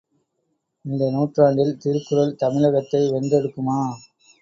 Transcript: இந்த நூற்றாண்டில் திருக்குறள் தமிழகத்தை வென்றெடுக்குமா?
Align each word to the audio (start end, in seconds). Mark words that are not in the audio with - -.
இந்த 0.85 1.09
நூற்றாண்டில் 1.09 1.77
திருக்குறள் 1.77 2.35
தமிழகத்தை 2.35 3.03
வென்றெடுக்குமா? 3.11 3.79